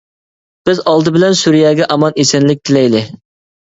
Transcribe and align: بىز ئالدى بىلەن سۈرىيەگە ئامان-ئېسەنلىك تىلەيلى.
بىز 0.69 0.81
ئالدى 0.93 1.15
بىلەن 1.19 1.39
سۈرىيەگە 1.43 1.91
ئامان-ئېسەنلىك 1.99 2.67
تىلەيلى. 2.69 3.09